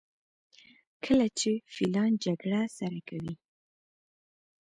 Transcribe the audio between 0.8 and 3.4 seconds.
کله چې فیلان جګړه سره کوي.